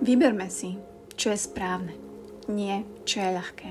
[0.00, 0.80] Vyberme si,
[1.12, 1.92] čo je správne,
[2.48, 3.70] nie čo je ľahké.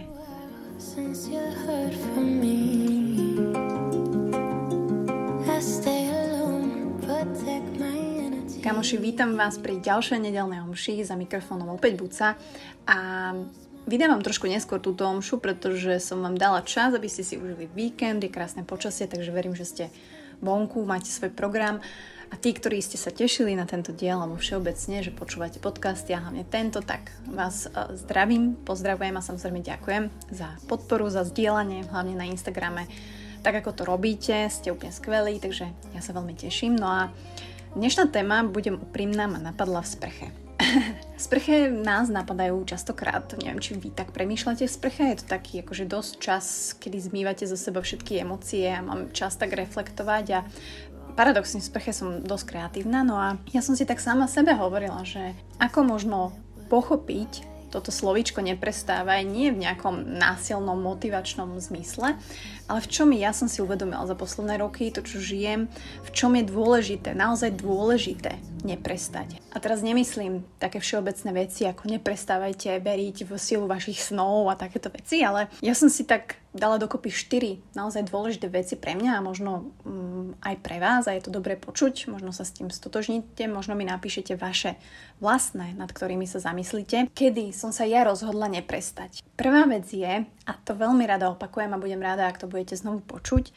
[8.62, 12.38] Kamoši, vítam vás pri ďalšej nedelnej omši za mikrofónom opäť Buca
[12.86, 12.98] a
[13.90, 18.22] vydávam trošku neskôr túto omšu, pretože som vám dala čas, aby ste si užili víkend,
[18.22, 19.86] je krásne počasie, takže verím, že ste
[20.46, 21.82] vonku, máte svoj program
[22.30, 26.22] a tí, ktorí ste sa tešili na tento diel, alebo všeobecne, že počúvate podcasty a
[26.22, 32.14] hlavne tento, tak vás e, zdravím, pozdravujem a samozrejme ďakujem za podporu, za zdieľanie, hlavne
[32.14, 32.86] na Instagrame.
[33.42, 36.78] Tak ako to robíte, ste úplne skvelí, takže ja sa veľmi teším.
[36.78, 37.02] No a
[37.74, 40.49] dnešná téma, budem úprimná, ma napadla v sprche.
[41.30, 46.14] sprche nás napadajú častokrát, neviem, či vy tak premýšľate sprche, je to taký akože dosť
[46.20, 46.46] čas,
[46.78, 50.40] kedy zmývate zo seba všetky emócie a mám čas tak reflektovať a
[51.14, 55.04] paradoxne v sprche som dosť kreatívna, no a ja som si tak sama sebe hovorila,
[55.04, 56.32] že ako možno
[56.70, 62.18] pochopiť toto slovíčko neprestávaj nie v nejakom násilnom motivačnom zmysle,
[62.66, 65.70] ale v čom ja som si uvedomila za posledné roky, to čo žijem,
[66.02, 69.38] v čom je dôležité, naozaj dôležité neprestať.
[69.50, 74.94] A teraz nemyslím také všeobecné veci, ako neprestávajte veriť v silu vašich snov a takéto
[74.94, 79.26] veci, ale ja som si tak dala dokopy štyri naozaj dôležité veci pre mňa a
[79.26, 83.46] možno um, aj pre vás a je to dobre počuť, možno sa s tým stotožníte,
[83.46, 84.78] možno mi napíšete vaše
[85.22, 89.22] vlastné, nad ktorými sa zamyslíte, kedy som sa ja rozhodla neprestať.
[89.38, 92.76] Prvá vec je, a to veľmi rada opakujem a budem rada, ak to bude budete
[92.76, 93.56] znovu počuť,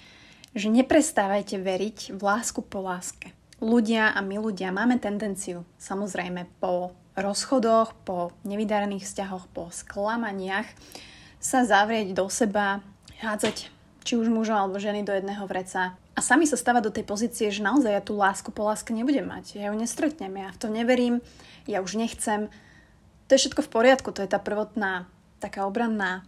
[0.55, 3.35] že neprestávajte veriť v lásku po láske.
[3.63, 10.67] Ľudia a my ľudia máme tendenciu, samozrejme po rozchodoch, po nevydarených vzťahoch, po sklamaniach,
[11.39, 12.83] sa zavrieť do seba,
[13.23, 13.71] hádzať
[14.03, 17.55] či už muža alebo ženy do jedného vreca a sami sa stávať do tej pozície,
[17.55, 19.57] že naozaj ja tú lásku po láske nebudem mať.
[19.57, 21.23] Ja ju nestretnem, ja v to neverím,
[21.71, 22.51] ja už nechcem.
[23.27, 25.07] To je všetko v poriadku, to je tá prvotná
[25.39, 26.27] taká obranná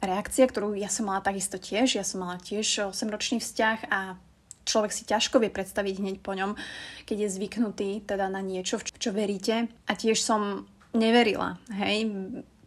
[0.00, 2.00] reakcia, ktorú ja som mala takisto tiež.
[2.00, 4.18] Ja som mala tiež 8-ročný vzťah a
[4.66, 6.58] človek si ťažko vie predstaviť hneď po ňom,
[7.06, 9.70] keď je zvyknutý teda na niečo, v čo veríte.
[9.86, 12.10] A tiež som neverila, hej.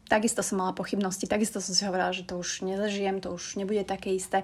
[0.09, 3.85] Takisto som mala pochybnosti, takisto som si hovorila, že to už nezažijem, to už nebude
[3.85, 4.41] také isté.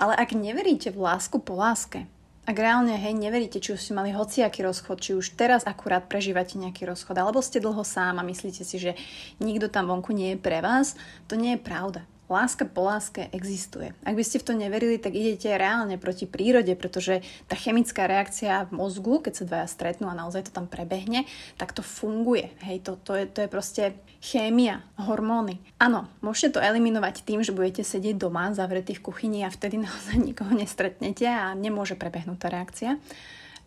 [0.00, 2.08] Ale ak neveríte v lásku po láske,
[2.48, 6.56] ak reálne, hej, neveríte, či už ste mali hociaký rozchod, či už teraz akurát prežívate
[6.56, 8.96] nejaký rozchod, alebo ste dlho sám a myslíte si, že
[9.36, 10.96] nikto tam vonku nie je pre vás,
[11.28, 13.92] to nie je pravda láska po láske existuje.
[14.02, 18.72] Ak by ste v to neverili, tak idete reálne proti prírode, pretože tá chemická reakcia
[18.72, 21.28] v mozgu, keď sa dvaja stretnú a naozaj to tam prebehne,
[21.60, 22.48] tak to funguje.
[22.64, 23.84] Hej, to, to, je, to je proste
[24.22, 25.60] chémia, hormóny.
[25.76, 30.16] Áno, môžete to eliminovať tým, že budete sedieť doma, zavretí v kuchyni a vtedy naozaj
[30.16, 32.90] nikoho nestretnete a nemôže prebehnúť tá reakcia.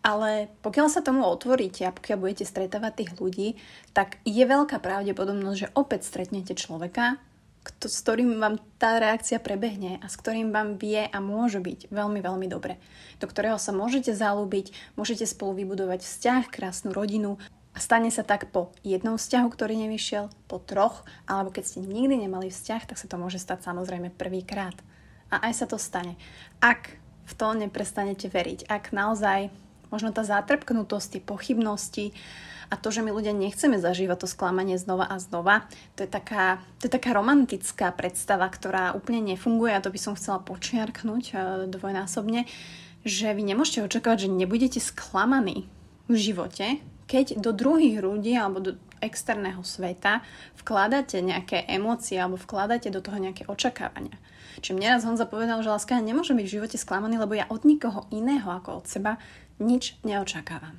[0.06, 3.48] Ale pokiaľ sa tomu otvoríte a pokiaľ budete stretávať tých ľudí,
[3.90, 7.18] tak je veľká pravdepodobnosť, že opäť stretnete človeka,
[7.66, 11.90] kto, s ktorým vám tá reakcia prebehne a s ktorým vám vie a môže byť
[11.90, 12.78] veľmi, veľmi dobre.
[13.18, 17.42] Do ktorého sa môžete zalúbiť, môžete spolu vybudovať vzťah, krásnu rodinu
[17.74, 22.30] a stane sa tak po jednom vzťahu, ktorý nevyšiel, po troch, alebo keď ste nikdy
[22.30, 24.78] nemali vzťah, tak sa to môže stať samozrejme prvýkrát.
[25.34, 26.16] A aj sa to stane.
[26.62, 29.50] Ak v to neprestanete veriť, ak naozaj
[29.90, 32.16] možno tá zatrpknutosť, tie pochybnosti,
[32.70, 36.62] a to, že my ľudia nechceme zažívať to sklamanie znova a znova, to je taká,
[36.82, 41.40] to je taká romantická predstava, ktorá úplne nefunguje a to by som chcela počiarknúť uh,
[41.70, 42.50] dvojnásobne,
[43.06, 45.70] že vy nemôžete očakávať, že nebudete sklamaní
[46.10, 48.72] v živote, keď do druhých ľudí alebo do
[49.06, 50.26] externého sveta
[50.58, 54.18] vkladáte nejaké emócie alebo vkladáte do toho nejaké očakávania.
[54.60, 57.62] Čiže mne raz Honza povedal, že láska nemôže byť v živote sklamaný, lebo ja od
[57.64, 59.22] nikoho iného ako od seba
[59.62, 60.76] nič neočakávam.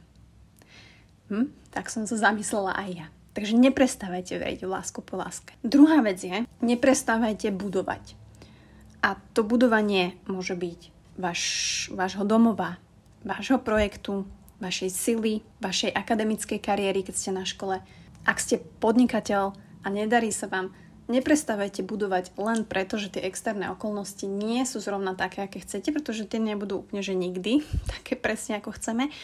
[1.30, 1.48] Hm?
[1.70, 3.06] Tak som sa zamyslela aj ja.
[3.36, 5.52] Takže neprestávajte veriť v lásku po láske.
[5.60, 8.16] Druhá vec je, neprestávajte budovať.
[9.04, 10.80] A to budovanie môže byť
[11.20, 11.40] vaš,
[11.92, 12.80] vášho domova,
[13.20, 14.24] vášho projektu,
[14.56, 17.84] vašej sily, vašej akademickej kariéry, keď ste na škole.
[18.26, 20.74] Ak ste podnikateľ a nedarí sa vám,
[21.06, 26.26] neprestávajte budovať len preto, že tie externé okolnosti nie sú zrovna také, aké chcete, pretože
[26.26, 27.62] tie nebudú úplne že nikdy
[27.94, 29.14] také presne, ako chceme.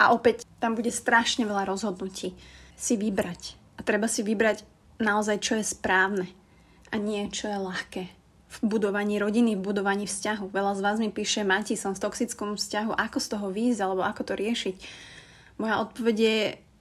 [0.00, 2.32] A opäť tam bude strašne veľa rozhodnutí
[2.74, 3.54] si vybrať.
[3.76, 4.64] A treba si vybrať
[4.98, 6.26] naozaj, čo je správne
[6.90, 8.02] a nie, čo je ľahké.
[8.52, 10.52] V budovaní rodiny, v budovaní vzťahu.
[10.52, 14.02] Veľa z vás mi píše, Mati, som v toxickom vzťahu, ako z toho výjsť, alebo
[14.04, 14.76] ako to riešiť.
[15.56, 16.36] Moja odpoveď je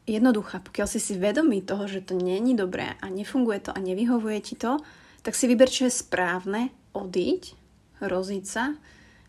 [0.09, 0.61] jednoduchá.
[0.61, 4.55] Pokiaľ si si vedomý toho, že to není dobré a nefunguje to a nevyhovuje ti
[4.57, 4.81] to,
[5.21, 7.53] tak si vyber, čo je správne, odíť,
[8.01, 8.73] roziť sa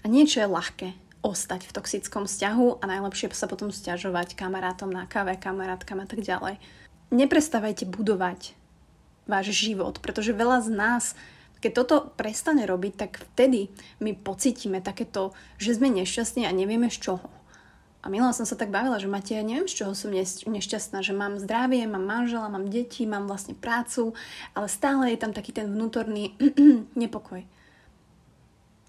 [0.03, 0.89] a niečo je ľahké
[1.23, 6.21] ostať v toxickom vzťahu a najlepšie sa potom stiažovať kamarátom na káve, kamarátkam a tak
[6.21, 6.59] ďalej.
[7.13, 8.57] neprestávajte budovať
[9.29, 11.05] váš život, pretože veľa z nás,
[11.63, 13.71] keď toto prestane robiť, tak vtedy
[14.03, 15.31] my pocítime takéto,
[15.63, 17.31] že sme nešťastní a nevieme z čoho.
[18.03, 21.15] A minula som sa tak bavila, že máte, ja neviem, z čoho som nešťastná, že
[21.15, 24.11] mám zdravie, mám manžela, mám deti, mám vlastne prácu,
[24.59, 26.35] ale stále je tam taký ten vnútorný
[26.99, 27.47] nepokoj.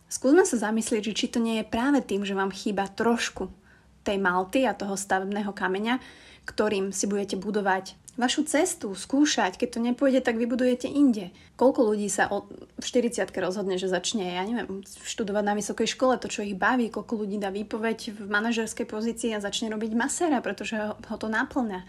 [0.09, 3.53] Skúsme sa zamyslieť, že či to nie je práve tým, že vám chýba trošku
[4.03, 5.97] tej malty a toho stavebného kameňa,
[6.43, 9.57] ktorým si budete budovať vašu cestu, skúšať.
[9.57, 11.33] Keď to nepôjde, tak vybudujete inde.
[11.57, 12.45] Koľko ľudí sa od,
[12.77, 16.93] v 40 rozhodne, že začne, ja neviem, študovať na vysokej škole, to, čo ich baví,
[16.93, 21.81] koľko ľudí dá výpoveď v manažerskej pozícii a začne robiť masera, pretože ho, to naplňa.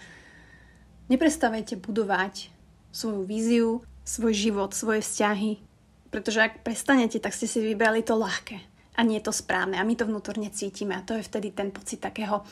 [1.13, 2.49] Neprestávajte budovať
[2.89, 3.71] svoju víziu,
[4.09, 5.61] svoj život, svoje vzťahy,
[6.09, 9.87] pretože ak prestanete, tak ste si vybrali to ľahké a nie je to správne a
[9.87, 12.47] my to vnútorne cítime a to je vtedy ten pocit takého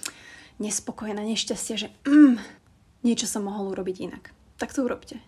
[0.59, 2.37] nespokojená, nešťastia, že mm,
[3.07, 4.25] niečo som mohol urobiť inak.
[4.59, 5.19] Tak to urobte.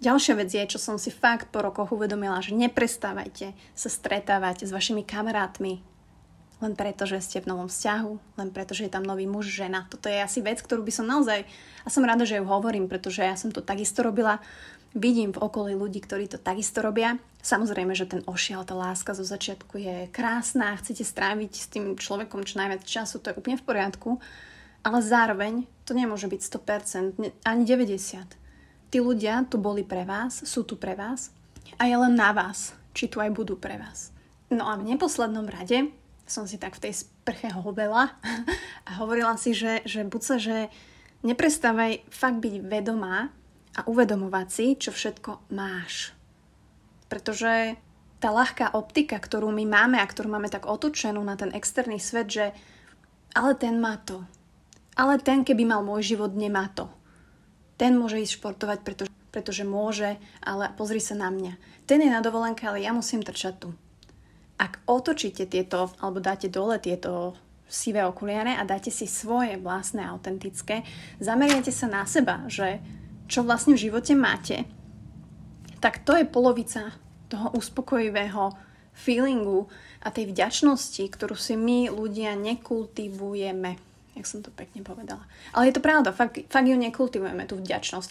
[0.00, 4.72] Ďalšia vec je, čo som si fakt po rokoch uvedomila, že neprestávajte sa stretávať s
[4.72, 5.84] vašimi kamarátmi
[6.60, 9.88] len preto, že ste v novom vzťahu, len preto, že je tam nový muž, žena.
[9.88, 11.48] Toto je asi vec, ktorú by som naozaj,
[11.84, 14.44] a som rada, že ju hovorím, pretože ja som to takisto robila,
[14.94, 17.18] vidím v okolí ľudí, ktorí to takisto robia.
[17.40, 22.44] Samozrejme, že ten ošial, tá láska zo začiatku je krásna, chcete stráviť s tým človekom
[22.44, 24.10] čo najviac času, to je úplne v poriadku,
[24.84, 26.40] ale zároveň to nemôže byť
[27.16, 28.36] 100%, ani 90%.
[28.90, 31.30] Tí ľudia tu boli pre vás, sú tu pre vás
[31.78, 34.10] a je len na vás, či tu aj budú pre vás.
[34.50, 35.94] No a v neposlednom rade
[36.26, 38.18] som si tak v tej sprche hobela
[38.88, 40.66] a hovorila si, že, že buď sa, že
[41.22, 43.30] neprestávaj fakt byť vedomá
[43.78, 46.14] a uvedomovať si, čo všetko máš.
[47.06, 47.78] Pretože
[48.20, 52.28] tá ľahká optika, ktorú my máme a ktorú máme tak otočenú na ten externý svet,
[52.28, 52.46] že
[53.32, 54.26] ale ten má to,
[54.98, 56.90] ale ten, keby mal môj život, nemá to.
[57.80, 61.56] Ten môže ísť športovať, pretože, pretože môže, ale pozri sa na mňa.
[61.88, 63.72] Ten je na dovolenke, ale ja musím trčať tu.
[64.60, 67.32] Ak otočíte tieto, alebo dáte dole tieto
[67.64, 70.84] sivé okuliare a dáte si svoje vlastné, autentické,
[71.22, 72.82] zameriate sa na seba, že
[73.30, 74.66] čo vlastne v živote máte,
[75.78, 76.90] tak to je polovica
[77.30, 78.52] toho uspokojivého
[78.90, 79.70] feelingu
[80.02, 83.78] a tej vďačnosti, ktorú si my ľudia nekultivujeme
[84.20, 85.24] jak som to pekne povedala.
[85.56, 88.10] Ale je to pravda, fakt, fakt ju nekultivujeme, tú vďačnosť.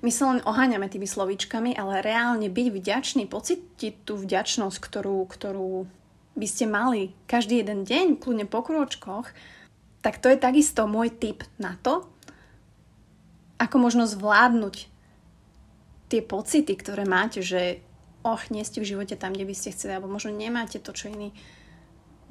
[0.00, 5.84] My sa len oháňame tými slovíčkami, ale reálne byť vďačný, pocítiť tú vďačnosť, ktorú, ktorú
[6.38, 9.28] by ste mali každý jeden deň, kľudne po krôčkoch,
[10.00, 12.08] tak to je takisto môj tip na to,
[13.60, 14.88] ako možno zvládnuť
[16.08, 17.84] tie pocity, ktoré máte, že
[18.24, 21.12] och, nie ste v živote tam, kde by ste chceli, alebo možno nemáte to, čo
[21.12, 21.36] iný.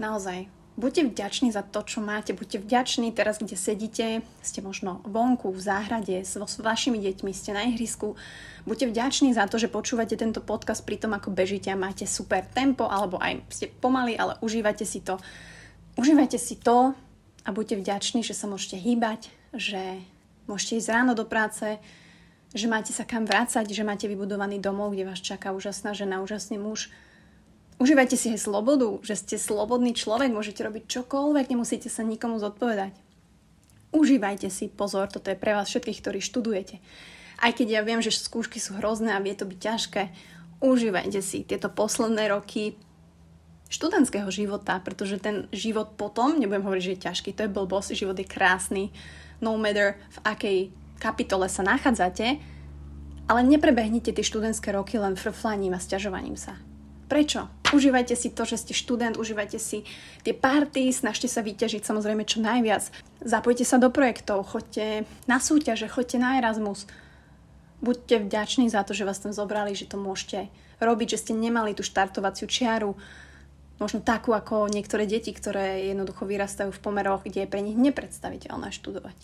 [0.02, 0.50] Naozaj,
[0.80, 2.32] Buďte vďační za to, čo máte.
[2.32, 4.24] Buďte vďační teraz, kde sedíte.
[4.40, 8.16] Ste možno vonku, v záhrade, s, s vašimi deťmi, ste na ihrisku.
[8.64, 12.48] Buďte vďační za to, že počúvate tento podcast pri tom, ako bežíte a máte super
[12.48, 15.20] tempo, alebo aj ste pomaly, ale užívate si to.
[16.00, 16.96] Užívajte si to
[17.44, 20.00] a buďte vďační, že sa môžete hýbať, že
[20.50, 21.78] môžete ísť ráno do práce,
[22.50, 26.58] že máte sa kam vrácať, že máte vybudovaný domov, kde vás čaká úžasná žena, úžasný
[26.58, 26.90] muž,
[27.80, 32.92] Užívajte si aj slobodu, že ste slobodný človek, môžete robiť čokoľvek, nemusíte sa nikomu zodpovedať.
[33.96, 36.84] Užívajte si, pozor, toto je pre vás všetkých, ktorí študujete.
[37.40, 40.02] Aj keď ja viem, že skúšky sú hrozné a vie to byť ťažké,
[40.60, 42.76] užívajte si tieto posledné roky
[43.70, 48.18] študentského života, pretože ten život potom, nebudem hovoriť, že je ťažký, to je blbosť, život
[48.18, 48.90] je krásny,
[49.40, 50.58] no matter v akej
[50.98, 52.42] kapitole sa nachádzate,
[53.30, 56.58] ale neprebehnite tie študentské roky len frflaním a sťažovaním sa.
[57.10, 57.50] Prečo?
[57.70, 59.86] Užívajte si to, že ste študent, užívajte si
[60.26, 62.90] tie party, snažte sa vyťažiť samozrejme čo najviac.
[63.22, 66.90] Zapojte sa do projektov, choďte na súťaže, choďte na Erasmus.
[67.82, 70.50] Buďte vďační za to, že vás tam zobrali, že to môžete
[70.82, 72.98] robiť, že ste nemali tú štartovaciu čiaru,
[73.80, 78.76] možno takú ako niektoré deti, ktoré jednoducho vyrastajú v pomeroch, kde je pre nich nepredstaviteľné
[78.76, 79.18] študovať.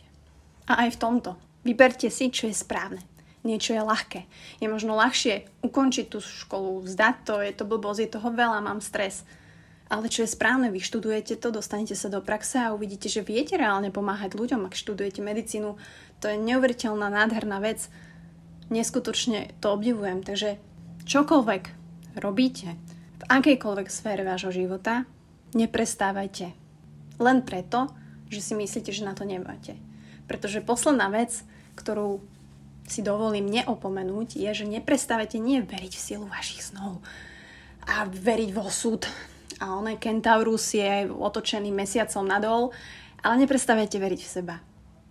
[0.71, 1.31] A aj v tomto.
[1.61, 3.03] Vyberte si, čo je správne
[3.45, 4.25] niečo je ľahké.
[4.59, 8.81] Je možno ľahšie ukončiť tú školu, vzdať to, je to blbosť, je toho veľa, mám
[8.81, 9.21] stres.
[9.85, 13.53] Ale čo je správne, vy študujete to, dostanete sa do praxe a uvidíte, že viete
[13.53, 15.77] reálne pomáhať ľuďom, ak študujete medicínu.
[16.19, 17.85] To je neuveriteľná, nádherná vec.
[18.73, 20.25] Neskutočne to obdivujem.
[20.25, 20.57] Takže
[21.05, 21.63] čokoľvek
[22.17, 22.73] robíte,
[23.19, 25.07] v akejkoľvek sfére vášho života,
[25.55, 26.51] neprestávajte.
[27.21, 27.87] Len preto,
[28.27, 29.79] že si myslíte, že na to nemáte.
[30.27, 31.45] Pretože posledná vec,
[31.79, 32.19] ktorú
[32.85, 37.01] si dovolím neopomenúť, je, že neprestávate nie veriť v silu vašich snov
[37.85, 39.07] a veriť vo súd.
[39.63, 42.75] A on aj Kentaurus je otočený mesiacom nadol,
[43.23, 44.55] ale neprestávajte veriť v seba.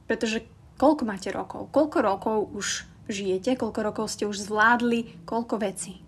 [0.04, 0.44] Pretože
[0.74, 1.72] Koľko máte rokov?
[1.72, 2.66] Koľko rokov už
[3.06, 3.54] žijete?
[3.54, 5.22] Koľko rokov ste už zvládli?
[5.22, 6.03] Koľko vecí?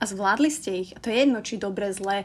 [0.00, 0.90] A zvládli ste ich.
[0.96, 2.24] A to je jedno, či dobre, zle,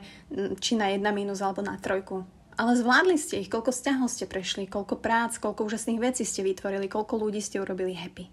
[0.64, 2.24] či na jedna mínus alebo na trojku.
[2.56, 3.52] Ale zvládli ste ich.
[3.52, 7.92] Koľko vzťahov ste prešli, koľko prác, koľko úžasných vecí ste vytvorili, koľko ľudí ste urobili
[7.92, 8.32] happy.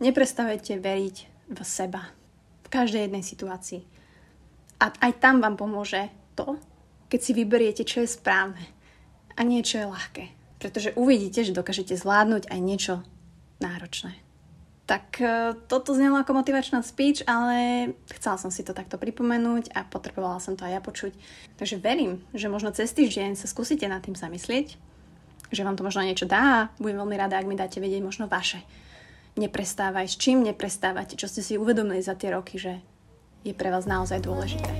[0.00, 1.16] Neprestávajte veriť
[1.52, 2.08] v seba.
[2.64, 3.84] V každej jednej situácii.
[4.80, 6.56] A aj tam vám pomôže to,
[7.12, 8.64] keď si vyberiete, čo je správne
[9.36, 10.24] a niečo je ľahké.
[10.56, 12.94] Pretože uvidíte, že dokážete zvládnuť aj niečo
[13.60, 14.16] náročné.
[14.90, 19.86] Tak e, toto znelo ako motivačná speech, ale chcela som si to takto pripomenúť a
[19.86, 21.14] potrebovala som to aj ja počuť.
[21.62, 24.74] Takže verím, že možno cez týždeň sa skúsite nad tým zamyslieť,
[25.54, 28.66] že vám to možno niečo dá budem veľmi rada, ak mi dáte vedieť možno vaše.
[29.38, 32.82] Neprestávaj, s čím neprestávate, čo ste si uvedomili za tie roky, že
[33.46, 34.74] je pre vás naozaj dôležité.